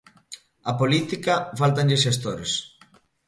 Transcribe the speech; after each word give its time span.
Á 0.69 0.71
política 0.81 1.33
fáltanlle 1.59 2.01
xestores. 2.05 2.51